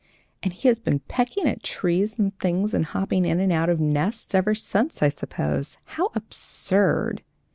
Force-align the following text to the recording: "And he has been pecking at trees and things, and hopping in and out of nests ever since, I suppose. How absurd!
"And 0.41 0.51
he 0.51 0.67
has 0.67 0.79
been 0.79 1.01
pecking 1.01 1.47
at 1.47 1.61
trees 1.61 2.17
and 2.17 2.35
things, 2.39 2.73
and 2.73 2.85
hopping 2.87 3.23
in 3.23 3.39
and 3.39 3.53
out 3.53 3.69
of 3.69 3.79
nests 3.79 4.33
ever 4.33 4.55
since, 4.55 5.03
I 5.03 5.09
suppose. 5.09 5.77
How 5.83 6.09
absurd! 6.15 7.21